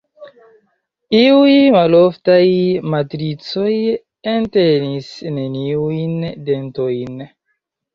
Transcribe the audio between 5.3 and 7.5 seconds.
neniujn dentojn.